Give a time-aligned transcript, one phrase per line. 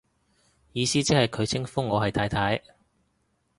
[0.73, 2.63] 意思即係佢稱呼我係太太